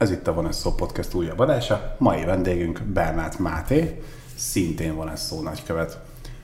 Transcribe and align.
Ez 0.00 0.10
itt 0.10 0.26
a 0.26 0.34
Van 0.34 0.52
Szó 0.52 0.74
Podcast 0.74 1.14
újabb 1.14 1.38
adása. 1.38 1.94
Mai 1.98 2.24
vendégünk 2.24 2.82
Bernát 2.82 3.38
Máté, 3.38 4.02
szintén 4.34 4.94
Van 4.96 5.16
Szó 5.16 5.42
nagykövet. 5.42 6.00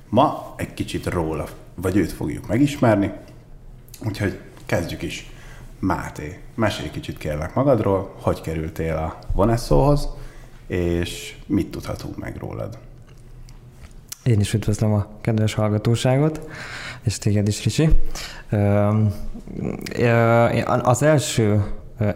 Ma 0.09 0.55
egy 0.57 0.75
kicsit 0.75 1.07
róla, 1.07 1.47
vagy 1.75 1.97
őt 1.97 2.13
fogjuk 2.13 2.47
megismerni, 2.47 3.13
úgyhogy 4.05 4.41
kezdjük 4.67 5.03
is. 5.03 5.31
Máté, 5.79 6.41
mesélj 6.55 6.91
kicsit 6.91 7.19
kérlek 7.19 7.55
magadról, 7.55 8.15
hogy 8.21 8.41
kerültél 8.41 8.97
a 8.97 9.19
Voneszóhoz, 9.33 10.09
és 10.67 11.37
mit 11.47 11.71
tudhatunk 11.71 12.19
meg 12.19 12.37
rólad? 12.37 12.79
Én 14.23 14.41
is 14.41 14.55
üdvözlöm 14.55 14.93
a 14.93 15.07
kedves 15.21 15.55
hallgatóságot, 15.55 16.49
és 17.03 17.19
téged 17.19 17.49
is, 17.49 17.65
Ricsi. 17.65 17.89
Az 20.83 21.03
első 21.03 21.65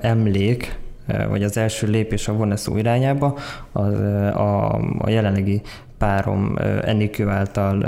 emlék, 0.00 0.78
vagy 1.28 1.42
az 1.42 1.56
első 1.56 1.86
lépés 1.86 2.28
a 2.28 2.32
Voneszó 2.32 2.76
irányába 2.76 3.38
az, 3.72 4.00
a, 4.34 4.74
a 4.98 5.08
jelenlegi 5.08 5.62
párom 5.98 6.56
Enikő 6.84 7.28
által 7.28 7.84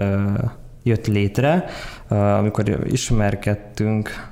jött 0.83 1.07
létre, 1.07 1.65
amikor 2.09 2.87
ismerkedtünk 2.91 4.31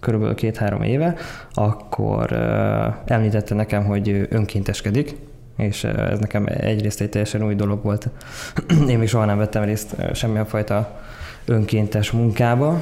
körülbelül 0.00 0.34
két-három 0.34 0.82
éve, 0.82 1.14
akkor 1.52 2.32
említette 3.04 3.54
nekem, 3.54 3.84
hogy 3.84 4.26
önkénteskedik, 4.30 5.16
és 5.56 5.84
ez 5.84 6.18
nekem 6.18 6.46
egyrészt 6.46 7.00
egy 7.00 7.08
teljesen 7.08 7.44
új 7.44 7.54
dolog 7.54 7.82
volt. 7.82 8.08
Én 8.88 8.98
még 8.98 9.08
soha 9.08 9.24
nem 9.24 9.38
vettem 9.38 9.64
részt 9.64 9.96
semmilyen 10.14 10.46
fajta 10.46 11.00
önkéntes 11.44 12.10
munkába, 12.10 12.80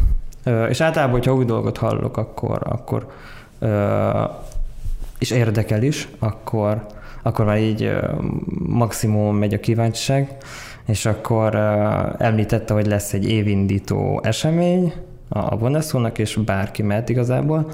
és 0.68 0.80
általában, 0.80 1.14
hogyha 1.14 1.34
új 1.34 1.44
dolgot 1.44 1.76
hallok, 1.76 2.16
akkor, 2.16 2.58
akkor 2.62 3.06
és 5.22 5.30
érdekel 5.30 5.82
is, 5.82 6.08
akkor, 6.18 6.86
akkor 7.22 7.44
már 7.44 7.58
így 7.58 7.92
maximum 8.58 9.36
megy 9.36 9.54
a 9.54 9.60
kíváncsiság, 9.60 10.36
és 10.86 11.06
akkor 11.06 11.54
említette, 12.18 12.74
hogy 12.74 12.86
lesz 12.86 13.12
egy 13.12 13.30
évindító 13.30 14.20
esemény 14.22 14.92
a 15.28 15.56
Boneszónak, 15.56 16.18
és 16.18 16.36
bárki 16.36 16.82
mehet 16.82 17.08
igazából. 17.08 17.70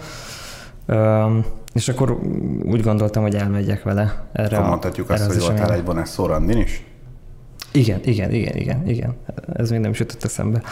És 1.73 1.89
akkor 1.89 2.19
úgy 2.65 2.83
gondoltam, 2.83 3.23
hogy 3.23 3.35
elmegyek 3.35 3.83
vele 3.83 4.29
erre. 4.33 4.57
Akkor 4.57 4.69
mondhatjuk 4.69 5.11
azt, 5.11 5.27
hogy 5.27 5.41
voltál 5.41 5.73
egy 5.73 5.85
Boneszó 5.85 6.27
randin 6.27 6.59
is? 6.59 6.85
Igen, 7.73 8.01
igen, 8.05 8.33
igen, 8.33 8.57
igen, 8.57 8.89
igen. 8.89 9.17
Ez 9.53 9.71
még 9.71 9.81
nem 9.81 9.91
is 9.91 9.99
jutott 9.99 10.25
eszembe. 10.25 10.62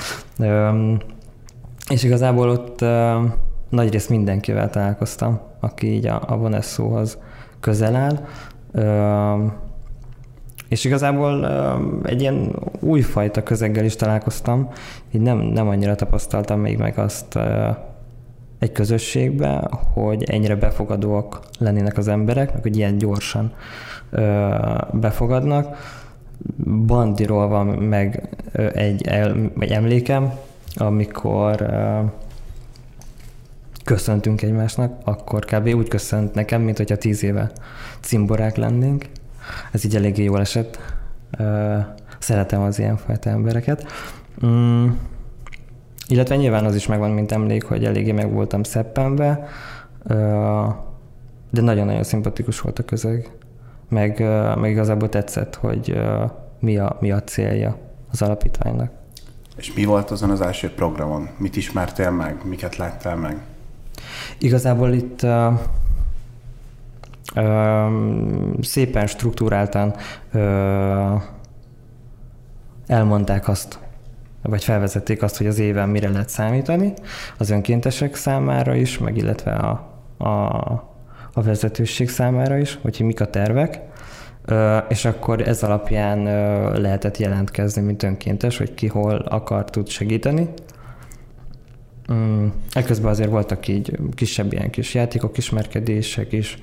És 1.88 2.02
igazából 2.02 2.48
ott 2.48 2.84
nagyrészt 3.68 4.08
mindenkivel 4.08 4.70
találkoztam, 4.70 5.40
aki 5.60 5.92
így 5.92 6.06
a, 6.06 6.22
a 6.26 6.36
Voneszóhoz 6.36 7.18
közel 7.60 7.94
áll. 7.94 8.18
És 10.68 10.84
igazából 10.84 11.46
egy 12.04 12.20
ilyen 12.20 12.56
újfajta 12.80 13.42
közeggel 13.42 13.84
is 13.84 13.96
találkoztam, 13.96 14.68
így 15.10 15.20
nem, 15.20 15.38
nem 15.38 15.68
annyira 15.68 15.94
tapasztaltam 15.94 16.60
még 16.60 16.78
meg 16.78 16.98
azt 16.98 17.38
egy 18.58 18.72
közösségbe, 18.72 19.68
hogy 19.92 20.22
ennyire 20.22 20.56
befogadóak 20.56 21.40
lennének 21.58 21.96
az 21.96 22.08
emberek, 22.08 22.52
meg 22.52 22.62
hogy 22.62 22.76
ilyen 22.76 22.98
gyorsan 22.98 23.52
befogadnak. 24.92 25.76
Bandiról 26.86 27.48
van 27.48 27.66
meg 27.66 28.28
egy, 28.74 29.06
el, 29.06 29.50
egy 29.58 29.70
emlékem, 29.70 30.32
amikor 30.74 31.66
köszöntünk 33.86 34.42
egymásnak, 34.42 35.00
akkor 35.04 35.44
kb. 35.44 35.66
úgy 35.66 35.88
köszönt 35.88 36.34
nekem, 36.34 36.62
mint 36.62 36.76
hogyha 36.76 36.96
tíz 36.96 37.22
éve 37.22 37.50
cimborák 38.00 38.56
lennénk. 38.56 39.06
Ez 39.72 39.84
így 39.84 39.96
eléggé 39.96 40.22
jól 40.22 40.40
esett. 40.40 40.78
Szeretem 42.18 42.62
az 42.62 42.78
ilyenfajta 42.78 43.30
embereket. 43.30 43.86
Mm. 44.46 44.88
Illetve 46.08 46.36
nyilván 46.36 46.64
az 46.64 46.74
is 46.74 46.86
megvan, 46.86 47.10
mint 47.10 47.32
emlék, 47.32 47.64
hogy 47.64 47.84
eléggé 47.84 48.12
meg 48.12 48.32
voltam 48.32 48.62
szeppenbe, 48.62 49.48
de 51.50 51.60
nagyon-nagyon 51.60 52.02
szimpatikus 52.02 52.60
volt 52.60 52.78
a 52.78 52.84
közeg. 52.84 53.30
Meg, 53.88 54.20
meg 54.58 54.70
igazából 54.70 55.08
tetszett, 55.08 55.54
hogy 55.54 56.00
mi 56.60 56.78
a, 56.78 56.96
mi 57.00 57.12
a 57.12 57.22
célja 57.22 57.78
az 58.10 58.22
alapítványnak. 58.22 58.90
És 59.56 59.74
mi 59.74 59.84
volt 59.84 60.10
azon 60.10 60.30
az 60.30 60.40
első 60.40 60.70
programon? 60.70 61.28
Mit 61.36 61.56
ismertél 61.56 62.10
meg? 62.10 62.36
Miket 62.44 62.76
láttál 62.76 63.16
meg? 63.16 63.36
Igazából 64.38 64.92
itt 64.92 65.22
uh, 65.22 65.52
uh, 67.34 67.92
szépen 68.60 69.06
struktúráltan 69.06 69.94
uh, 70.32 71.22
elmondták 72.86 73.48
azt, 73.48 73.78
vagy 74.42 74.64
felvezették 74.64 75.22
azt, 75.22 75.36
hogy 75.36 75.46
az 75.46 75.58
éven 75.58 75.88
mire 75.88 76.08
lehet 76.08 76.28
számítani, 76.28 76.92
az 77.38 77.50
önkéntesek 77.50 78.14
számára 78.14 78.74
is, 78.74 78.98
meg 78.98 79.16
illetve 79.16 79.52
a, 79.52 79.90
a, 80.18 80.56
a 81.32 81.42
vezetőség 81.42 82.08
számára 82.08 82.56
is, 82.58 82.78
hogy 82.82 83.00
mik 83.00 83.20
a 83.20 83.30
tervek, 83.30 83.80
és 84.88 85.04
akkor 85.04 85.48
ez 85.48 85.62
alapján 85.62 86.22
lehetett 86.80 87.16
jelentkezni, 87.16 87.82
mint 87.82 88.02
önkéntes, 88.02 88.58
hogy 88.58 88.74
ki 88.74 88.86
hol 88.86 89.14
akar 89.14 89.64
tud 89.64 89.88
segíteni, 89.88 90.48
Mm, 92.12 92.46
ekközben 92.72 93.10
azért 93.10 93.30
voltak 93.30 93.68
így 93.68 93.98
kisebb 94.14 94.52
ilyen 94.52 94.70
kis 94.70 94.94
játékok, 94.94 95.38
ismerkedések 95.38 96.32
is, 96.32 96.58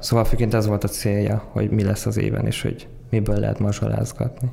szóval 0.00 0.24
főként 0.24 0.54
ez 0.54 0.66
volt 0.66 0.84
a 0.84 0.88
célja, 0.88 1.48
hogy 1.52 1.70
mi 1.70 1.82
lesz 1.82 2.06
az 2.06 2.16
éven, 2.16 2.46
és 2.46 2.62
hogy 2.62 2.88
miből 3.10 3.38
lehet 3.38 3.58
mazsolázgatni. 3.58 4.50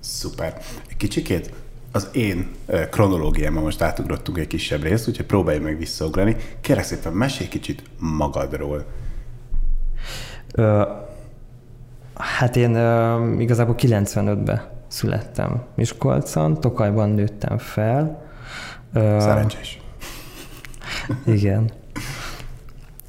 Szuper. 0.00 0.60
Kicsikét 0.96 1.52
az 1.92 2.08
én 2.12 2.48
kronológiámmal 2.90 3.62
most 3.62 3.82
átugrottunk 3.82 4.38
egy 4.38 4.46
kisebb 4.46 4.82
részt, 4.82 5.08
úgyhogy 5.08 5.26
próbálj 5.26 5.58
meg 5.58 5.78
visszaugrani. 5.78 6.36
Kérlek 6.60 6.84
szépen, 6.84 7.12
mesélj 7.12 7.48
kicsit 7.48 7.82
magadról. 7.98 8.84
Ö, 10.54 10.82
hát 12.14 12.56
én 12.56 12.74
ö, 12.74 13.32
igazából 13.38 13.74
95-ben 13.78 14.62
születtem 14.88 15.62
Miskolcon, 15.74 16.60
Tokajban 16.60 17.10
nőttem 17.10 17.58
fel, 17.58 18.23
Szerencsés. 18.94 19.80
Igen. 21.26 21.70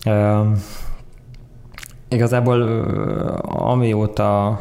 Uh, 0.06 0.47
igazából 2.09 2.62
amióta 3.46 4.59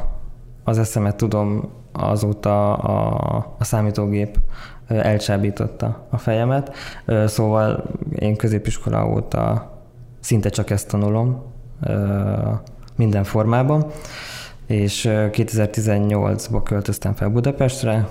az 0.65 0.79
eszemet 0.79 1.17
tudom, 1.17 1.71
azóta 1.93 2.75
a, 2.75 3.57
a 3.59 3.65
számítógép 3.65 4.39
elcsábította 4.89 6.07
a 6.11 6.19
fejemet, 6.19 6.75
szóval 7.27 7.85
én 8.15 8.37
középiskola 8.37 9.09
óta 9.09 9.73
szinte 10.21 10.49
csak 10.49 10.71
ezt 10.71 10.89
tanulom 10.89 11.43
minden 12.97 13.25
formában, 13.25 13.87
és 14.67 15.09
2018-ban 15.11 16.61
költöztem 16.65 17.15
fel 17.15 17.29
Budapestre, 17.29 18.09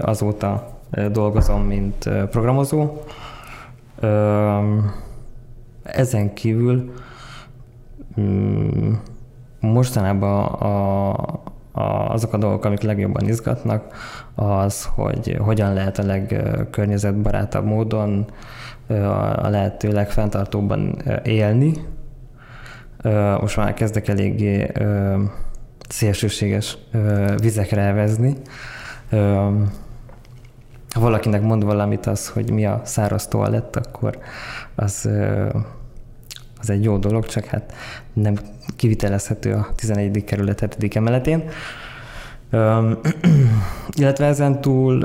azóta 0.00 0.75
dolgozom, 1.12 1.62
mint 1.62 2.08
programozó. 2.30 3.02
Ezen 5.82 6.34
kívül 6.34 6.92
mm, 8.20 8.92
mostanában 9.60 10.44
a, 10.44 11.10
a, 11.72 12.10
azok 12.10 12.32
a 12.32 12.36
dolgok, 12.36 12.64
amik 12.64 12.80
legjobban 12.80 13.28
izgatnak, 13.28 13.94
az, 14.34 14.84
hogy 14.94 15.36
hogyan 15.40 15.72
lehet 15.72 15.98
a 15.98 16.04
legkörnyezetbarátabb 16.04 17.64
módon 17.64 18.24
a 19.36 19.48
lehető 19.48 19.92
legfenntartóbban 19.92 21.02
élni. 21.24 21.72
Most 23.40 23.56
már 23.56 23.74
kezdek 23.74 24.08
eléggé 24.08 24.72
szélsőséges 25.88 26.78
vizekre 27.40 27.80
elvezni 27.80 28.34
ha 30.96 31.02
valakinek 31.02 31.42
mond 31.42 31.64
valamit 31.64 32.06
az, 32.06 32.28
hogy 32.28 32.50
mi 32.50 32.66
a 32.66 32.80
száraz 32.84 33.26
toalett, 33.26 33.76
akkor 33.76 34.18
az, 34.74 35.08
az 36.60 36.70
egy 36.70 36.84
jó 36.84 36.96
dolog, 36.96 37.26
csak 37.26 37.44
hát 37.44 37.72
nem 38.12 38.34
kivitelezhető 38.76 39.52
a 39.52 39.66
11. 39.74 40.24
kerület 40.24 40.74
7. 40.78 40.96
emeletén. 40.96 41.44
illetve 44.00 44.26
ezen 44.26 44.60
túl 44.60 45.04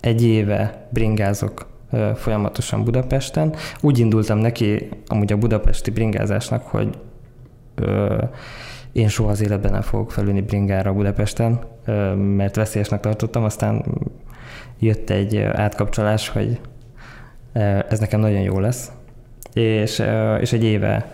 egy 0.00 0.22
éve 0.22 0.86
bringázok 0.90 1.66
folyamatosan 2.14 2.84
Budapesten. 2.84 3.54
Úgy 3.80 3.98
indultam 3.98 4.38
neki 4.38 4.88
amúgy 5.06 5.32
a 5.32 5.36
budapesti 5.36 5.90
bringázásnak, 5.90 6.62
hogy 6.66 6.98
én 8.92 9.08
soha 9.08 9.30
az 9.30 9.42
életben 9.42 9.72
nem 9.72 9.80
fogok 9.80 10.10
felülni 10.10 10.40
bringára 10.40 10.92
Budapesten, 10.92 11.58
mert 12.16 12.56
veszélyesnek 12.56 13.00
tartottam, 13.00 13.44
aztán 13.44 13.84
jött 14.78 15.10
egy 15.10 15.36
átkapcsolás, 15.38 16.28
hogy 16.28 16.60
ez 17.88 17.98
nekem 17.98 18.20
nagyon 18.20 18.40
jó 18.40 18.58
lesz, 18.58 18.92
és, 19.52 20.02
és 20.40 20.52
egy 20.52 20.64
éve 20.64 21.12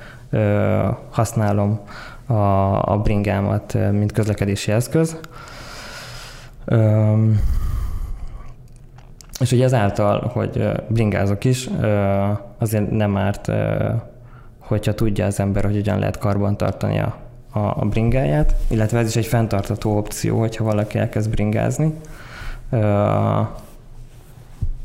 használom 1.10 1.80
a, 2.26 2.92
a 2.92 3.00
bringámat, 3.02 3.78
mint 3.92 4.12
közlekedési 4.12 4.72
eszköz. 4.72 5.20
És 9.40 9.52
ugye 9.52 9.64
ezáltal, 9.64 10.30
hogy 10.32 10.70
bringázok 10.88 11.44
is, 11.44 11.68
azért 12.58 12.90
nem 12.90 13.16
árt, 13.16 13.52
hogyha 14.58 14.94
tudja 14.94 15.26
az 15.26 15.40
ember, 15.40 15.64
hogy 15.64 15.74
hogyan 15.74 15.98
lehet 15.98 16.18
karban 16.18 16.56
tartani 16.56 16.98
a, 16.98 17.27
a, 17.58 17.76
a 17.80 17.84
bringáját, 17.84 18.54
illetve 18.68 18.98
ez 18.98 19.08
is 19.08 19.16
egy 19.16 19.26
fenntartató 19.26 19.96
opció, 19.96 20.38
hogyha 20.38 20.64
valaki 20.64 20.98
elkezd 20.98 21.30
bringázni. 21.30 21.92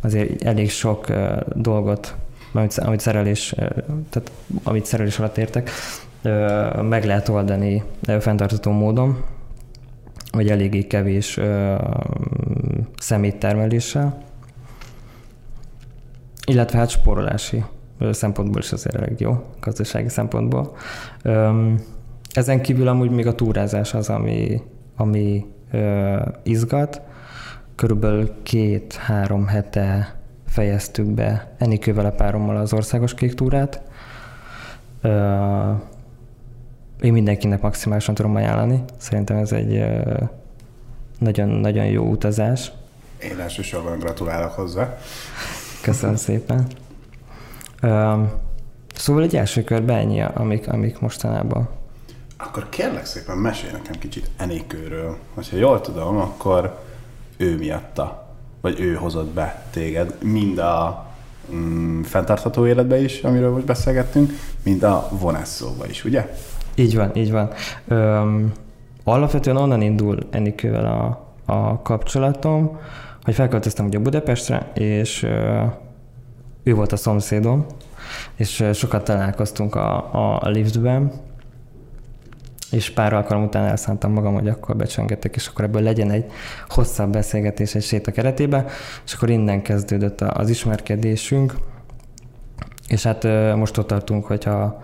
Azért 0.01 0.43
elég 0.43 0.69
sok 0.69 1.07
dolgot, 1.55 2.15
amit, 2.75 2.99
szerelés, 2.99 3.53
tehát 4.09 4.31
amit 4.63 4.85
szerelés 4.85 5.19
alatt 5.19 5.37
értek, 5.37 5.69
meg 6.81 7.05
lehet 7.05 7.29
oldani 7.29 7.83
fenntartató 8.19 8.71
módon, 8.71 9.23
vagy 10.31 10.49
eléggé 10.49 10.87
kevés 10.87 11.39
szeméttermeléssel. 12.97 14.17
Illetve 16.45 16.77
hát 16.77 16.89
spórolási 16.89 17.63
szempontból 18.11 18.61
is 18.61 18.71
azért 18.71 18.95
elég 18.95 19.19
jó, 19.19 19.43
gazdasági 19.59 20.09
szempontból. 20.09 20.75
Ezen 22.33 22.61
kívül 22.61 22.87
amúgy 22.87 23.09
még 23.09 23.27
a 23.27 23.35
túrázás 23.35 23.93
az, 23.93 24.09
ami, 24.09 24.61
ami 24.95 25.45
izgat. 26.43 27.01
Körülbelül 27.75 28.33
két-három 28.43 29.47
hete 29.47 30.15
fejeztük 30.47 31.05
be 31.05 31.55
Enikővel 31.57 32.05
a 32.05 32.11
párommal 32.11 32.55
az 32.57 32.73
országos 32.73 33.13
kék 33.13 33.33
túrát. 33.33 33.81
Én 37.01 37.11
mindenkinek 37.11 37.61
maximálisan 37.61 38.15
tudom 38.15 38.35
ajánlani. 38.35 38.83
Szerintem 38.97 39.37
ez 39.37 39.51
egy 39.51 39.85
nagyon-nagyon 41.19 41.85
jó 41.85 42.03
utazás. 42.03 42.71
Én 43.31 43.39
elsősorban 43.39 43.99
gratulálok 43.99 44.51
hozzá. 44.51 44.97
Köszönöm 45.81 46.15
szépen. 46.15 46.67
Szóval 48.95 49.23
egy 49.23 49.35
első 49.35 49.63
körben 49.63 49.97
ennyi, 49.97 50.21
amik, 50.21 50.71
amik 50.71 50.99
mostanában. 50.99 51.69
Akkor 52.47 52.69
kérlek 52.69 53.05
szépen 53.05 53.37
mesélj 53.37 53.71
nekem 53.71 53.99
kicsit 53.99 54.29
Enikőről. 54.37 55.17
Ha 55.35 55.41
jól 55.51 55.81
tudom, 55.81 56.17
akkor 56.17 56.79
ő 57.37 57.57
miatta, 57.57 58.27
vagy 58.61 58.79
ő 58.79 58.93
hozott 58.93 59.29
be 59.29 59.65
téged 59.71 60.17
mind 60.23 60.57
a 60.57 61.05
mm, 61.53 62.01
fenntartható 62.01 62.67
életbe 62.67 63.01
is, 63.01 63.21
amiről 63.21 63.51
most 63.51 63.65
beszélgettünk, 63.65 64.31
mind 64.63 64.83
a 64.83 65.07
vonászóba 65.11 65.87
is, 65.87 66.05
ugye? 66.05 66.35
Így 66.75 66.95
van, 66.95 67.15
így 67.15 67.31
van. 67.31 67.49
Öm, 67.87 68.51
alapvetően 69.03 69.57
onnan 69.57 69.81
indul 69.81 70.17
Enikővel 70.29 70.85
a, 70.85 71.27
a 71.53 71.81
kapcsolatom, 71.81 72.79
hogy 73.23 73.33
felköltöztem 73.33 73.85
ugye 73.85 73.99
Budapestre, 73.99 74.71
és 74.73 75.23
ő 76.63 76.73
volt 76.75 76.91
a 76.91 76.97
szomszédom, 76.97 77.65
és 78.35 78.63
sokat 78.73 79.03
találkoztunk 79.03 79.75
a, 79.75 80.39
a 80.39 80.49
liftben, 80.49 81.11
és 82.73 82.89
pár 82.89 83.13
alkalom 83.13 83.43
után 83.43 83.65
elszántam 83.65 84.11
magam, 84.11 84.33
hogy 84.33 84.47
akkor 84.47 84.75
becsöngetek, 84.75 85.35
és 85.35 85.47
akkor 85.47 85.65
ebből 85.65 85.81
legyen 85.81 86.11
egy 86.11 86.25
hosszabb 86.67 87.11
beszélgetés 87.11 87.75
egy 87.75 87.83
séta 87.83 88.11
keretében, 88.11 88.65
és 89.05 89.13
akkor 89.13 89.29
innen 89.29 89.61
kezdődött 89.61 90.21
az 90.21 90.49
ismerkedésünk, 90.49 91.53
és 92.87 93.03
hát 93.03 93.23
most 93.55 93.77
ott 93.77 93.87
tartunk, 93.87 94.25
hogyha 94.25 94.83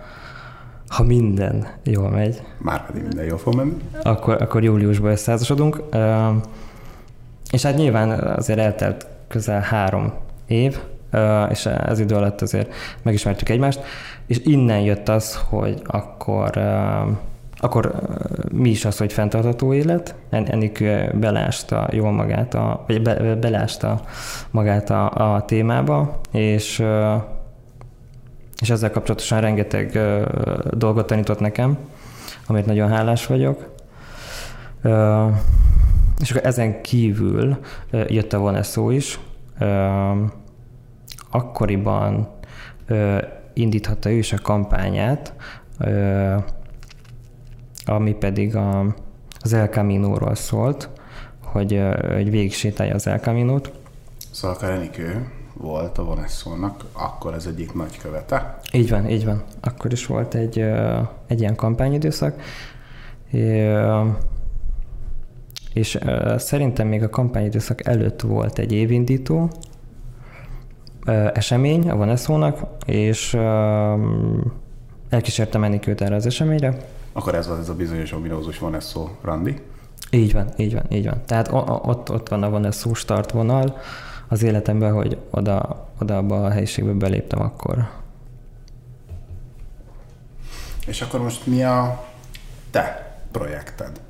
ha 0.88 1.04
minden 1.04 1.68
jól 1.84 2.10
megy. 2.10 2.42
Már 2.58 2.86
pedig 2.86 3.02
minden 3.04 3.26
jól 3.26 3.38
fog 3.38 3.56
menni. 3.56 3.78
Akkor, 4.04 4.42
akkor 4.42 4.64
júliusban 4.64 5.12
összeházasodunk. 5.12 5.84
És 7.52 7.62
hát 7.62 7.76
nyilván 7.76 8.10
azért 8.20 8.60
eltelt 8.60 9.08
közel 9.28 9.62
három 9.62 10.14
év, 10.48 10.80
és 11.50 11.66
ez 11.66 12.00
idő 12.00 12.16
alatt 12.16 12.42
azért 12.42 12.74
megismertük 13.02 13.50
egymást, 13.50 13.80
és 14.28 14.40
innen 14.44 14.80
jött 14.80 15.10
az, 15.10 15.40
hogy 15.50 15.82
akkor 15.86 16.50
akkor 17.60 17.96
mi 18.52 18.70
is 18.70 18.86
az, 18.86 18.98
hogy 18.98 19.14
fenntartható 19.14 19.74
élet, 19.74 20.16
ennek 20.30 20.84
belásta 21.14 21.88
jól 21.92 22.12
magát, 22.12 22.54
a, 22.54 22.84
vagy 22.88 23.02
be, 23.02 23.36
belásta 23.36 24.02
magát 24.52 24.90
a, 24.90 25.34
a 25.34 25.46
témába, 25.46 26.20
és, 26.32 26.84
és 28.62 28.70
ezzel 28.70 28.92
kapcsolatosan 28.92 29.42
rengeteg 29.42 30.00
dolgot 30.72 31.08
tanított 31.08 31.40
nekem, 31.40 31.78
amit 32.48 32.66
nagyon 32.66 32.90
hálás 32.90 33.26
vagyok. 33.26 33.76
És 36.20 36.32
akkor 36.32 36.46
ezen 36.46 36.82
kívül 36.82 37.58
jött 38.08 38.34
a 38.34 38.64
szó 38.64 38.90
is, 38.90 39.20
akkoriban 41.32 42.28
indíthatta 43.54 44.10
ő 44.10 44.14
is 44.14 44.34
a 44.34 44.38
kampányát, 44.42 45.34
ami 47.90 48.14
pedig 48.14 48.56
a, 48.56 48.96
az 49.40 49.54
El 49.54 49.68
Camino-ról 49.68 50.36
szólt, 50.36 50.90
hogy, 51.44 51.82
hogy 52.02 52.30
végig 52.30 52.54
sétálja 52.54 52.94
az 52.94 53.08
El 53.08 53.20
Camino-t. 53.20 53.72
Szalka 54.32 54.66
Enikő 54.66 55.32
volt 55.54 55.98
a 55.98 56.04
Voneszónak, 56.04 56.86
akkor 56.94 57.34
ez 57.34 57.46
egyik 57.46 57.74
nagy 57.74 57.98
követe. 57.98 58.60
Így 58.74 58.90
van, 58.90 59.10
így 59.10 59.26
van. 59.26 59.44
Akkor 59.62 59.92
is 59.92 60.06
volt 60.06 60.34
egy, 60.34 60.60
egy 61.28 61.40
ilyen 61.40 61.56
kampányidőszak. 61.56 62.42
És 65.74 66.00
szerintem 66.38 66.88
még 66.88 67.04
a 67.04 67.10
kampányidőszak 67.10 67.86
előtt 67.86 68.22
volt 68.22 68.60
egy 68.60 68.72
évindító, 68.72 69.50
esemény 71.34 71.90
a 71.90 71.96
Vaneszónak, 71.96 72.60
és 72.86 73.38
elkísértem 75.10 75.64
Enikőt 75.64 76.02
erre 76.02 76.16
az 76.16 76.26
eseményre. 76.26 76.78
Akkor 77.20 77.36
ez 77.36 77.48
az 77.48 77.60
ez 77.60 77.70
a 77.70 77.76
bizonyos 77.76 78.12
ominózus 78.12 78.60
Vaneszó 78.60 79.10
randi? 79.22 79.62
Így 80.12 80.34
van, 80.34 80.50
így 80.58 80.74
van, 80.74 80.84
így 80.90 81.06
van. 81.06 81.22
Tehát 81.26 81.50
ott, 81.52 82.12
ott 82.12 82.30
van 82.30 82.44
a 82.44 82.50
Vaneszó 82.50 82.94
startvonal 82.94 83.78
az 84.28 84.44
életemben, 84.44 84.94
hogy 84.94 85.18
oda, 85.30 85.88
oda 86.02 86.18
abba 86.18 86.46
a 86.46 86.50
helyiségbe 86.50 86.92
beléptem 86.92 87.42
akkor. 87.42 87.90
És 90.86 91.02
akkor 91.02 91.22
most 91.22 91.46
mi 91.46 91.64
a 91.64 92.06
te 92.72 93.16
projekted? 93.32 94.02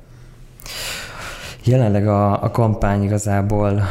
Jelenleg 1.64 2.08
a, 2.08 2.42
a 2.42 2.50
kampány 2.50 3.02
igazából 3.02 3.82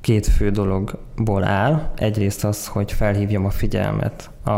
két 0.00 0.26
fő 0.26 0.50
dologból 0.50 1.44
áll. 1.44 1.90
Egyrészt 1.96 2.44
az, 2.44 2.66
hogy 2.66 2.92
felhívjam 2.92 3.44
a 3.44 3.50
figyelmet 3.50 4.30
a, 4.44 4.50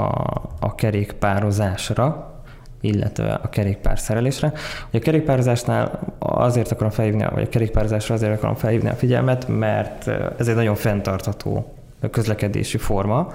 a 0.60 0.74
kerékpározásra, 0.74 2.29
illetve 2.80 3.32
a 3.32 3.48
kerékpár 3.48 3.98
szerelésre. 3.98 4.52
A 4.90 4.98
kerékpározásnál 4.98 6.00
azért 6.18 6.70
akarom 6.70 6.90
felhívni, 6.90 7.24
vagy 7.32 7.42
a 7.42 7.48
kerékpározásra 7.48 8.14
azért 8.14 8.36
akarom 8.36 8.54
felhívni 8.54 8.88
a 8.88 8.94
figyelmet, 8.94 9.48
mert 9.48 10.08
ez 10.38 10.48
egy 10.48 10.54
nagyon 10.54 10.74
fenntartható 10.74 11.74
közlekedési 12.10 12.78
forma, 12.78 13.32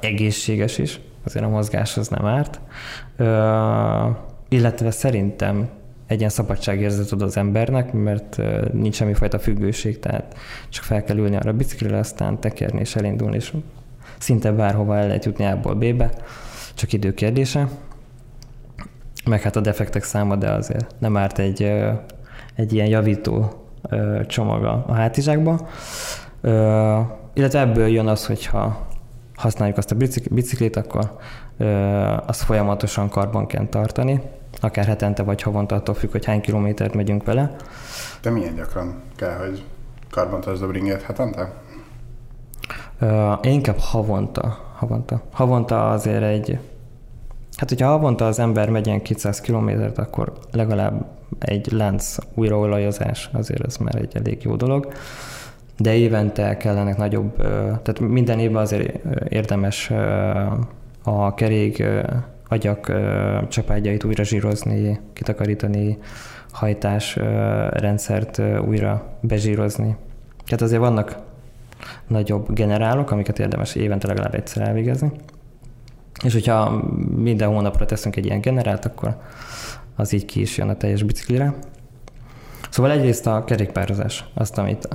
egészséges 0.00 0.78
is, 0.78 1.00
azért 1.24 1.44
a 1.44 1.48
mozgás 1.48 1.96
az 1.96 2.08
nem 2.08 2.26
árt, 2.26 2.60
illetve 4.48 4.90
szerintem 4.90 5.68
egy 6.06 6.18
ilyen 6.18 6.30
szabadságérzet 6.30 7.12
ad 7.12 7.22
az 7.22 7.36
embernek, 7.36 7.92
mert 7.92 8.40
nincs 8.72 8.94
semmifajta 8.94 9.38
függőség, 9.38 9.98
tehát 9.98 10.36
csak 10.68 10.84
fel 10.84 11.04
kell 11.04 11.16
ülni 11.16 11.36
arra 11.36 11.50
a 11.50 11.54
biciklire, 11.54 11.98
aztán 11.98 12.40
tekerni 12.40 12.80
és 12.80 12.96
elindulni, 12.96 13.36
és 13.36 13.52
szinte 14.18 14.52
bárhova 14.52 14.96
el 14.96 15.06
lehet 15.06 15.24
jutni 15.24 15.44
A-ból 15.44 15.74
B-be, 15.74 16.10
csak 16.74 16.92
idő 16.92 17.14
kérdése. 17.14 17.68
Meg 19.24 19.42
hát 19.42 19.56
a 19.56 19.60
defektek 19.60 20.02
száma, 20.02 20.36
de 20.36 20.50
azért 20.50 20.94
nem 20.98 21.16
árt 21.16 21.38
egy, 21.38 21.62
egy 22.54 22.72
ilyen 22.72 22.86
javító 22.86 23.64
csomaga 24.26 24.84
a 24.86 24.92
hátizsákba. 24.92 25.68
Illetve 27.32 27.60
ebből 27.60 27.86
jön 27.86 28.06
az, 28.06 28.26
hogyha 28.26 28.86
használjuk 29.34 29.78
azt 29.78 29.90
a 29.90 29.96
biciklit, 30.30 30.76
akkor 30.76 31.16
azt 32.26 32.42
folyamatosan 32.42 33.08
karban 33.08 33.46
kell 33.46 33.66
tartani, 33.66 34.20
akár 34.60 34.84
hetente 34.84 35.22
vagy 35.22 35.42
havonta, 35.42 35.74
attól 35.74 35.94
függ, 35.94 36.10
hogy 36.10 36.24
hány 36.24 36.40
kilométert 36.40 36.94
megyünk 36.94 37.24
vele. 37.24 37.56
De 38.22 38.30
milyen 38.30 38.54
gyakran 38.54 39.02
kell, 39.16 39.36
hogy 39.36 39.64
karbantartsd 40.10 40.62
a 40.62 40.66
bringet 40.66 41.02
hetente? 41.02 41.52
én 43.42 43.52
inkább 43.52 43.78
havonta. 43.78 44.58
Havonta. 44.74 45.22
Havonta 45.32 45.90
azért 45.90 46.22
egy... 46.22 46.58
Hát, 47.56 47.68
hogyha 47.68 47.88
havonta 47.88 48.26
az 48.26 48.38
ember 48.38 48.70
megy 48.70 48.86
ilyen 48.86 49.02
200 49.02 49.40
kilométert, 49.40 49.98
akkor 49.98 50.32
legalább 50.52 51.06
egy 51.38 51.72
lánc 51.72 52.16
újraolajozás, 52.34 53.30
azért 53.32 53.64
ez 53.64 53.76
már 53.76 53.94
egy 53.94 54.16
elég 54.16 54.42
jó 54.42 54.56
dolog. 54.56 54.92
de 55.76 55.94
évente 55.94 56.56
kellenek 56.56 56.96
nagyobb, 56.96 57.36
tehát 57.82 58.00
minden 58.00 58.38
évben 58.38 58.62
azért 58.62 58.98
érdemes 59.28 59.90
a 61.02 61.34
kerék 61.34 61.84
agyak 62.48 62.92
csapágyait 63.48 64.04
újra 64.04 64.24
zsírozni, 64.24 65.00
kitakarítani, 65.12 65.98
hajtás 66.52 67.16
rendszert 67.70 68.42
újra 68.66 69.16
bezsírozni. 69.20 69.96
Tehát 70.44 70.62
azért 70.62 70.80
vannak 70.80 71.16
nagyobb 72.06 72.52
generálok, 72.52 73.10
amiket 73.10 73.38
érdemes 73.38 73.74
évente 73.74 74.06
legalább 74.06 74.34
egyszer 74.34 74.68
elvégezni. 74.68 75.12
És 76.22 76.32
hogyha 76.32 76.82
minden 77.16 77.48
hónapra 77.48 77.84
teszünk 77.84 78.16
egy 78.16 78.24
ilyen 78.24 78.40
generált, 78.40 78.84
akkor 78.84 79.16
az 79.96 80.12
így 80.12 80.24
ki 80.24 80.40
is 80.40 80.56
jön 80.56 80.68
a 80.68 80.76
teljes 80.76 81.02
biciklire. 81.02 81.54
Szóval 82.70 82.90
egyrészt 82.90 83.26
a 83.26 83.44
kerékpározás, 83.44 84.24
azt, 84.34 84.58
amit, 84.58 84.88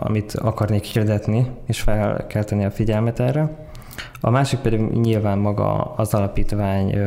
amit 0.00 0.32
akarnék 0.32 0.84
hirdetni, 0.84 1.50
és 1.66 1.80
fel 1.80 2.26
kell 2.26 2.44
tenni 2.44 2.64
a 2.64 2.70
figyelmet 2.70 3.20
erre. 3.20 3.50
A 4.20 4.30
másik 4.30 4.58
pedig 4.58 4.80
nyilván 4.80 5.38
maga 5.38 5.94
az 5.96 6.14
alapítvány 6.14 6.98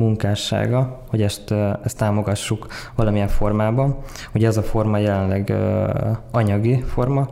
munkássága, 0.00 1.00
hogy 1.08 1.22
ezt, 1.22 1.50
ezt 1.84 1.96
támogassuk 1.96 2.66
valamilyen 2.94 3.28
formában. 3.28 3.96
Ugye 4.34 4.46
ez 4.46 4.56
a 4.56 4.62
forma 4.62 4.98
jelenleg 4.98 5.52
anyagi 6.30 6.80
forma, 6.80 7.28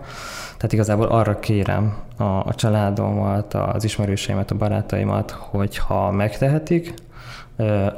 tehát 0.56 0.72
igazából 0.72 1.06
arra 1.06 1.38
kérem 1.38 1.96
a, 2.16 2.22
a 2.22 2.54
családomat, 2.54 3.54
az 3.54 3.84
ismerőseimet, 3.84 4.50
a 4.50 4.54
barátaimat, 4.54 5.30
hogy 5.30 5.76
ha 5.76 6.10
megtehetik, 6.10 6.94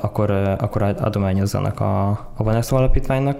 akkor, 0.01 0.31
akkor 0.59 0.83
adományozzanak 0.83 1.81
a, 1.81 2.09
a 2.09 2.43
Vanessa 2.43 2.77
alapítványnak. 2.77 3.39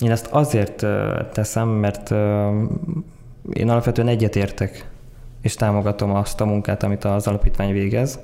Én 0.00 0.10
ezt 0.10 0.26
azért 0.26 0.86
teszem, 1.32 1.68
mert 1.68 2.10
én 3.52 3.70
alapvetően 3.70 4.08
egyetértek 4.08 4.88
és 5.44 5.54
támogatom 5.54 6.14
azt 6.14 6.40
a 6.40 6.44
munkát, 6.44 6.82
amit 6.82 7.04
az 7.04 7.26
alapítvány 7.26 7.72
végez. 7.72 8.18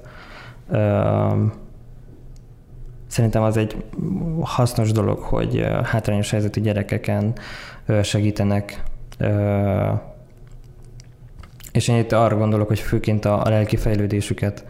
Szerintem 3.10 3.42
az 3.42 3.56
egy 3.56 3.84
hasznos 4.40 4.92
dolog, 4.92 5.18
hogy 5.18 5.66
hátrányos 5.84 6.30
helyzetű 6.30 6.60
gyerekeken 6.60 7.32
segítenek 8.02 8.82
és 11.72 11.88
én 11.88 11.96
itt 11.96 12.12
arra 12.12 12.36
gondolok, 12.36 12.68
hogy 12.68 12.78
főként 12.78 13.24
a, 13.24 13.44
a 13.44 13.48
lelki 13.48 13.76
fejlődésüket 13.76 14.64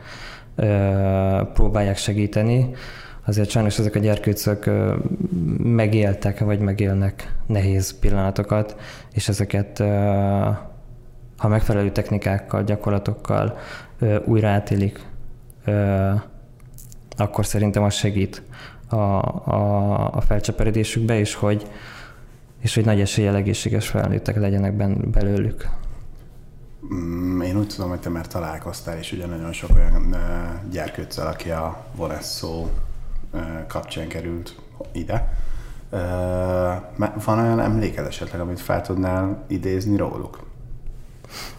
próbálják 1.54 1.96
segíteni. 1.96 2.70
Azért 3.26 3.50
sajnos 3.50 3.78
ezek 3.78 3.94
a 3.94 3.98
gyerkőcök 3.98 4.70
megéltek, 5.58 6.40
vagy 6.40 6.58
megélnek 6.58 7.34
nehéz 7.46 7.98
pillanatokat, 7.98 8.76
és 9.12 9.28
ezeket 9.28 9.78
ha 11.36 11.48
megfelelő 11.48 11.90
technikákkal, 11.90 12.64
gyakorlatokkal 12.64 13.58
újra 14.24 14.48
átélik, 14.48 15.00
akkor 17.20 17.46
szerintem 17.46 17.82
az 17.82 17.94
segít 17.94 18.42
a, 18.88 18.94
a, 18.94 20.14
a 20.14 20.20
felcseperedésükbe, 20.20 21.18
és 21.18 21.34
hogy, 21.34 21.66
és 22.60 22.74
hogy 22.74 22.84
nagy 22.84 23.00
eséllyel 23.00 23.36
egészséges 23.36 23.88
felnőttek 23.88 24.36
legyenek 24.36 24.76
ben, 24.76 25.10
belőlük. 25.10 25.68
Mm, 26.94 27.40
én 27.40 27.58
úgy 27.58 27.66
tudom, 27.66 27.90
hogy 27.90 28.00
te 28.00 28.08
már 28.08 28.26
találkoztál, 28.26 28.98
és 28.98 29.12
ugye 29.12 29.26
nagyon 29.26 29.52
sok 29.52 29.70
olyan 29.74 30.16
gyerkőccel, 30.70 31.26
aki 31.26 31.50
a 31.50 31.84
Vonesso 31.96 32.66
kapcsán 33.66 34.08
került 34.08 34.56
ide. 34.92 35.32
Van 37.24 37.38
olyan 37.38 37.60
emléked 37.60 38.06
esetleg, 38.06 38.40
amit 38.40 38.60
fel 38.60 38.80
tudnál 38.80 39.44
idézni 39.46 39.96
róluk? 39.96 40.48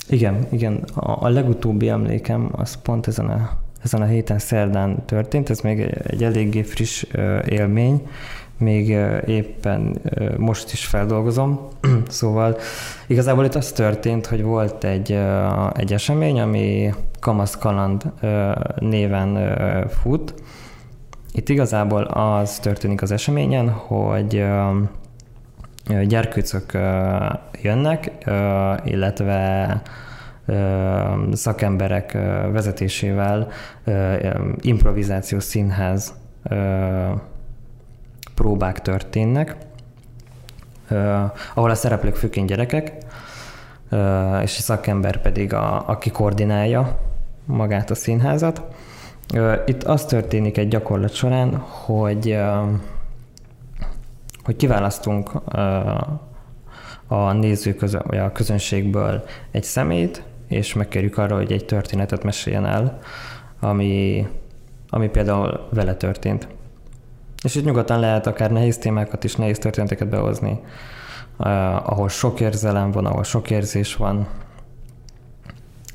Igen, 0.10 0.48
igen. 0.52 0.76
A, 0.94 1.26
a 1.26 1.30
legutóbbi 1.30 1.90
emlékem 1.90 2.50
az 2.52 2.76
pont 2.76 3.08
ezen 3.08 3.30
a, 3.30 3.58
ezen 3.84 4.02
a 4.02 4.06
héten 4.06 4.40
szerdán 4.40 5.06
történt, 5.06 5.50
ez 5.50 5.60
még 5.60 5.80
egy, 5.80 5.98
egy 6.08 6.24
eléggé 6.24 6.62
friss 6.62 7.06
élmény 7.48 8.08
még 8.62 8.90
éppen 9.26 10.02
most 10.38 10.74
is 10.74 10.86
feldolgozom. 10.86 11.68
szóval 12.08 12.58
igazából 13.08 13.46
itt 13.46 13.56
az 13.56 13.72
történt, 13.72 14.26
hogy 14.26 14.44
volt 14.44 14.84
egy, 14.84 15.20
egy 15.74 15.94
esemény, 15.94 16.40
ami 16.40 16.94
Kamasz 17.20 17.58
Kaland 17.58 18.12
néven 18.80 19.58
fut. 20.02 20.34
Itt 21.34 21.50
igazából 21.50 22.04
az 22.04 22.60
történik 22.60 23.02
az 23.02 23.12
eseményen, 23.12 23.70
hogy 23.70 24.46
gyerkőcök 26.08 26.72
jönnek, 27.62 28.12
illetve 28.84 29.82
szakemberek 31.32 32.12
vezetésével 32.52 33.48
improvizációs 34.60 35.44
színház 35.44 36.14
próbák 38.36 38.82
történnek, 38.82 39.56
ahol 41.54 41.70
a 41.70 41.76
szereplők 41.76 42.16
főként 42.16 42.48
gyerekek, 42.48 42.92
és 44.42 44.58
a 44.58 44.62
szakember 44.62 45.22
pedig 45.22 45.54
a, 45.54 45.90
aki 45.90 46.10
koordinálja 46.10 47.00
magát 47.46 47.90
a 47.90 47.96
színházat. 47.96 48.62
Itt 49.66 49.84
az 49.84 50.06
történik 50.06 50.58
egy 50.58 50.68
gyakorlat 50.68 51.14
során, 51.14 51.56
hogy, 51.58 52.40
hogy 54.44 54.56
kiválasztunk 54.56 55.32
a 57.08 57.32
nézők 57.32 57.78
közön, 57.78 58.02
vagy 58.06 58.18
a 58.18 58.32
közönségből 58.32 59.24
egy 59.52 59.64
szemét, 59.64 60.24
és 60.52 60.74
megkérjük 60.74 61.18
arra, 61.18 61.36
hogy 61.36 61.52
egy 61.52 61.66
történetet 61.66 62.24
meséljen 62.24 62.66
el, 62.66 63.00
ami, 63.60 64.28
ami 64.90 65.10
például 65.10 65.68
vele 65.70 65.96
történt. 65.96 66.48
És 67.44 67.56
itt 67.56 67.66
nyugodtan 67.66 68.00
lehet 68.00 68.28
akár 68.28 68.52
nehéz 68.52 68.78
témákat 68.78 69.24
is, 69.24 69.36
nehéz 69.36 69.60
történeteket 69.60 70.10
behozni, 70.10 70.60
uh, 71.38 71.48
ahol 71.90 72.10
sok 72.10 72.40
érzelem 72.40 72.92
van, 72.92 73.06
ahol 73.06 73.24
sok 73.24 73.50
érzés 73.50 73.96
van. 73.96 74.28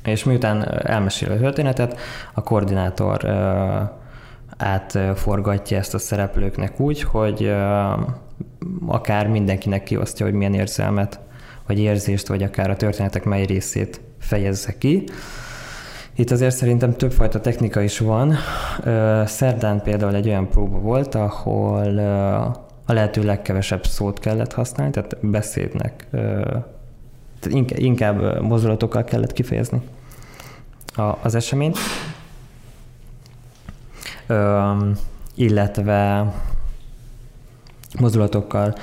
És 0.03 0.23
miután 0.23 0.85
elmesél 0.85 1.31
a 1.31 1.37
történetet, 1.37 1.99
a 2.33 2.43
koordinátor 2.43 3.23
uh, 3.23 3.31
átforgatja 4.57 5.77
ezt 5.77 5.93
a 5.93 5.97
szereplőknek 5.97 6.79
úgy, 6.79 7.01
hogy 7.01 7.43
uh, 7.43 8.07
akár 8.87 9.27
mindenkinek 9.27 9.83
kiosztja, 9.83 10.25
hogy 10.25 10.35
milyen 10.35 10.53
érzelmet, 10.53 11.19
vagy 11.67 11.79
érzést, 11.79 12.27
vagy 12.27 12.43
akár 12.43 12.69
a 12.69 12.75
történetek 12.75 13.23
mely 13.23 13.45
részét 13.45 14.01
fejezze 14.19 14.77
ki. 14.77 15.03
Itt 16.15 16.31
azért 16.31 16.55
szerintem 16.55 16.95
többfajta 16.95 17.41
technika 17.41 17.81
is 17.81 17.99
van. 17.99 18.35
Szerdán 19.25 19.81
például 19.81 20.15
egy 20.15 20.27
olyan 20.27 20.49
próba 20.49 20.77
volt, 20.77 21.15
ahol 21.15 21.97
a 22.85 22.93
lehető 22.93 23.23
legkevesebb 23.23 23.85
szót 23.85 24.19
kellett 24.19 24.53
használni, 24.53 24.91
tehát 24.93 25.17
beszédnek, 25.21 26.07
tehát 27.39 27.69
inkább 27.75 28.41
mozdulatokkal 28.41 29.03
kellett 29.03 29.33
kifejezni 29.33 29.81
az 31.21 31.35
eseményt, 31.35 31.77
illetve 35.35 36.31
mozdulatokkal, 37.99 38.75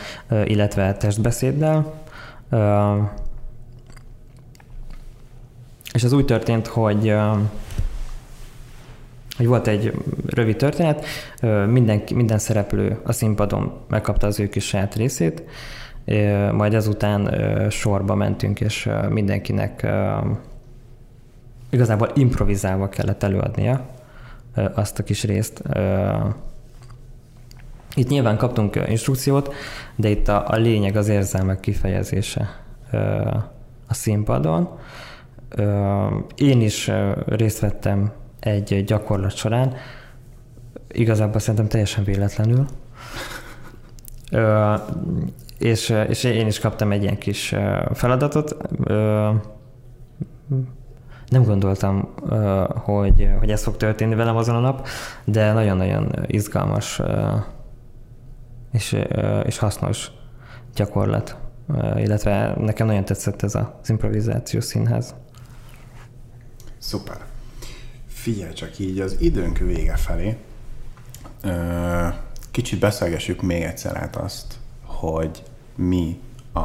illetve 0.44 0.94
testbeszéddel. 0.94 1.92
És 5.94 6.04
az 6.04 6.12
úgy 6.12 6.24
történt, 6.24 6.66
hogy 6.66 7.14
hogy 9.36 9.46
volt 9.46 9.66
egy 9.66 9.92
rövid 10.26 10.56
történet, 10.56 11.04
minden, 11.66 12.02
minden 12.14 12.38
szereplő 12.38 13.00
a 13.04 13.12
színpadon 13.12 13.72
megkapta 13.88 14.26
az 14.26 14.40
ő 14.40 14.48
kis 14.48 14.66
saját 14.66 14.94
részét, 14.94 15.42
majd 16.52 16.74
ezután 16.74 17.30
sorba 17.70 18.14
mentünk, 18.14 18.60
és 18.60 18.88
mindenkinek 19.08 19.86
igazából 21.70 22.10
improvizálva 22.14 22.88
kellett 22.88 23.22
előadnia 23.22 23.86
azt 24.74 24.98
a 24.98 25.02
kis 25.02 25.24
részt. 25.24 25.62
Itt 27.94 28.08
nyilván 28.08 28.36
kaptunk 28.36 28.80
instrukciót, 28.88 29.54
de 29.96 30.08
itt 30.08 30.28
a, 30.28 30.48
a 30.48 30.56
lényeg 30.56 30.96
az 30.96 31.08
érzelmek 31.08 31.60
kifejezése 31.60 32.60
a 33.88 33.94
színpadon, 33.94 34.78
én 36.34 36.60
is 36.60 36.90
részt 37.26 37.60
vettem 37.60 38.12
egy 38.40 38.84
gyakorlat 38.84 39.36
során, 39.36 39.74
igazából 40.92 41.40
szerintem 41.40 41.68
teljesen 41.68 42.04
véletlenül. 42.04 42.66
és, 45.58 45.94
és 46.08 46.24
én 46.24 46.46
is 46.46 46.58
kaptam 46.58 46.92
egy 46.92 47.02
ilyen 47.02 47.18
kis 47.18 47.54
feladatot. 47.92 48.56
Nem 51.28 51.42
gondoltam, 51.44 52.14
hogy, 52.74 53.30
hogy 53.38 53.50
ez 53.50 53.62
fog 53.62 53.76
történni 53.76 54.14
velem 54.14 54.36
azon 54.36 54.54
a 54.54 54.60
nap, 54.60 54.86
de 55.24 55.52
nagyon-nagyon 55.52 56.12
izgalmas 56.26 57.00
és, 58.72 58.96
és 59.44 59.58
hasznos 59.58 60.10
gyakorlat 60.74 61.36
illetve 61.96 62.54
nekem 62.58 62.86
nagyon 62.86 63.04
tetszett 63.04 63.42
ez 63.42 63.54
az 63.54 63.88
improvizációs 63.88 64.64
színház. 64.64 65.14
Szuper. 66.86 67.24
Figyelj 68.06 68.52
csak 68.52 68.78
így 68.78 69.00
az 69.00 69.16
időnk 69.20 69.58
vége 69.58 69.96
felé. 69.96 70.36
Kicsit 72.50 72.78
beszélgessük 72.78 73.42
még 73.42 73.62
egyszer 73.62 73.96
át 73.96 74.16
azt, 74.16 74.54
hogy 74.82 75.42
mi 75.74 76.20
a 76.52 76.62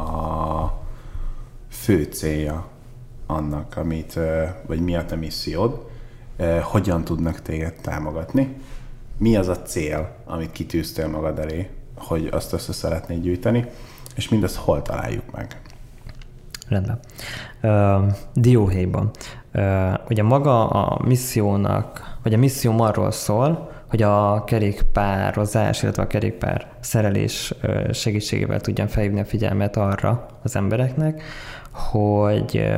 fő 1.68 2.02
célja 2.02 2.68
annak, 3.26 3.76
amit, 3.76 4.18
vagy 4.66 4.80
mi 4.80 4.96
a 4.96 5.04
te 5.04 5.16
missziód, 5.16 5.86
hogyan 6.62 7.04
tudnak 7.04 7.42
téged 7.42 7.74
támogatni, 7.80 8.56
mi 9.16 9.36
az 9.36 9.48
a 9.48 9.62
cél, 9.62 10.16
amit 10.24 10.52
kitűztél 10.52 11.08
magad 11.08 11.38
elé, 11.38 11.70
hogy 11.96 12.26
azt 12.26 12.52
össze 12.52 12.72
szeretnéd 12.72 13.22
gyűjteni, 13.22 13.66
és 14.14 14.28
mindezt 14.28 14.56
hol 14.56 14.82
találjuk 14.82 15.30
meg? 15.30 15.60
Rendben. 16.68 17.00
Uh, 17.62 18.12
Dióhéjban. 18.34 19.10
Ugye 20.08 20.22
maga 20.22 20.68
a 20.68 21.00
missziónak, 21.06 22.16
vagy 22.22 22.34
a 22.34 22.38
misszióm 22.38 22.80
arról 22.80 23.10
szól, 23.10 23.70
hogy 23.88 24.02
a 24.02 24.44
kerékpározás, 24.44 25.82
illetve 25.82 26.02
a 26.02 26.06
kerékpár 26.06 26.66
szerelés 26.80 27.54
segítségével 27.92 28.60
tudjam 28.60 28.86
felhívni 28.86 29.20
a 29.20 29.24
figyelmet 29.24 29.76
arra 29.76 30.26
az 30.42 30.56
embereknek, 30.56 31.22
hogy 31.72 32.72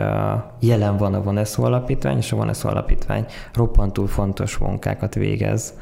jelen 0.61 0.97
van 0.97 1.15
a 1.15 1.23
Voneszó 1.23 1.65
Alapítvány, 1.65 2.17
és 2.17 2.33
a 2.33 2.37
Voneszó 2.37 2.69
Alapítvány 2.69 3.27
roppantul 3.55 4.07
fontos 4.07 4.57
munkákat 4.57 5.15
végez 5.15 5.75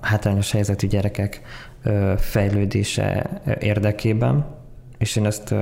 hátrányos 0.00 0.52
helyzetű 0.52 0.86
gyerekek 0.86 1.40
fejlődése 2.16 3.30
érdekében, 3.58 4.46
és 4.98 5.16
én 5.16 5.26
ezt 5.26 5.54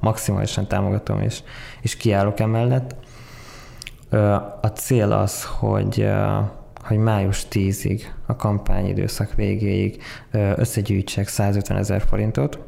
maximálisan 0.00 0.66
támogatom, 0.66 1.20
és, 1.20 1.42
és 1.80 1.96
kiállok 1.96 2.40
emellett. 2.40 2.94
A 4.60 4.66
cél 4.66 5.12
az, 5.12 5.44
hogy 5.44 6.08
hogy 6.88 6.98
május 6.98 7.46
10-ig, 7.50 8.02
a 8.26 8.36
kampányidőszak 8.36 9.34
végéig 9.34 10.02
összegyűjtsek 10.56 11.28
150 11.28 11.76
ezer 11.76 12.00
forintot. 12.00 12.58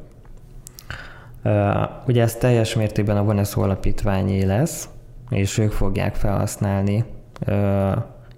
Ugye 2.06 2.22
ez 2.22 2.34
teljes 2.34 2.74
mértékben 2.74 3.16
a 3.16 3.22
Voneszó 3.22 3.62
alapítványé 3.62 4.42
lesz, 4.42 4.88
és 5.30 5.58
ők 5.58 5.72
fogják 5.72 6.14
felhasználni 6.14 7.04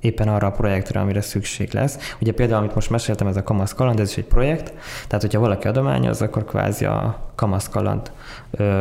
éppen 0.03 0.29
arra 0.29 0.47
a 0.47 0.51
projektre, 0.51 1.01
amire 1.01 1.21
szükség 1.21 1.73
lesz. 1.73 2.15
Ugye 2.21 2.33
például, 2.33 2.59
amit 2.59 2.75
most 2.75 2.91
meséltem, 2.91 3.27
ez 3.27 3.37
a 3.37 3.43
Kamasz 3.43 3.73
Kaland, 3.73 4.01
ez 4.01 4.11
is 4.11 4.17
egy 4.17 4.25
projekt, 4.25 4.73
tehát 5.07 5.25
hogyha 5.25 5.41
valaki 5.41 5.69
adományoz, 5.69 6.23
akkor 6.23 6.45
kvázi 6.45 6.85
a 6.85 7.31
Kamasz 7.35 7.69
Kaland 7.69 8.13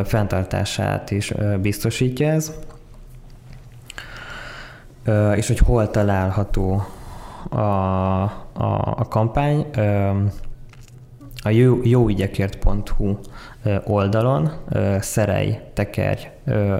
fenntartását 0.04 1.10
is 1.10 1.32
biztosítja 1.60 2.28
ez 2.28 2.52
és 5.34 5.46
hogy 5.46 5.58
hol 5.58 5.90
található 5.90 6.86
a, 7.50 7.56
a, 7.56 8.94
a 8.96 9.08
kampány. 9.08 9.66
A 11.44 11.48
jó, 11.48 11.80
jóügyekért.hu 11.82 13.18
oldalon 13.84 14.50
Szerej 15.00 15.70
Tekerj 15.74 16.22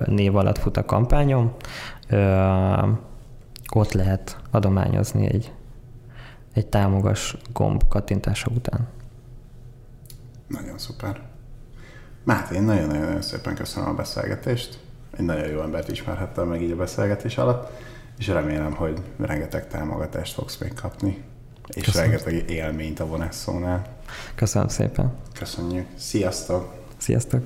név 0.04 0.37
alatt 0.37 0.58
fut 0.58 0.76
a 0.76 0.85
kampányom. 0.85 1.52
Ott 3.74 3.92
lehet 3.92 4.37
adományozni 4.50 5.26
egy, 5.26 5.52
egy 6.52 6.66
támogas 6.66 7.37
gomb 7.52 7.88
kattintása 7.88 8.50
után. 8.54 8.88
Nagyon 10.46 10.78
szuper. 10.78 11.22
Máté, 12.24 12.54
én 12.54 12.62
nagyon-nagyon 12.62 13.22
szépen 13.22 13.54
köszönöm 13.54 13.88
a 13.88 13.94
beszélgetést. 13.94 14.80
Egy 15.16 15.24
nagyon 15.24 15.48
jó 15.48 15.61
embert 15.61 15.88
ismerhettem 15.88 16.48
meg 16.48 16.62
így 16.62 16.70
a 16.70 16.76
beszélgetés 16.76 17.38
alatt 17.38 17.70
és 18.18 18.28
remélem, 18.28 18.74
hogy 18.74 19.02
rengeteg 19.18 19.68
támogatást 19.68 20.35
fogsz 20.35 20.58
még 20.58 20.74
kapni, 20.74 21.22
és 21.66 21.85
Köszönöm. 21.85 22.11
rengeteg 22.11 22.50
élményt 22.50 23.00
a 23.00 23.06
Vonesszónál. 23.06 23.87
Köszönöm 24.35 24.68
szépen. 24.68 25.12
Köszönjük. 25.38 25.87
Sziasztok! 25.96 26.74
Sziasztok! 26.96 27.44